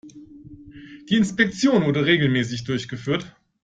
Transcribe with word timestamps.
Die 1.09 1.15
Inspektion 1.15 1.85
wurde 1.85 2.07
regelmäßig 2.07 2.63
durchgeführt. 2.63 3.35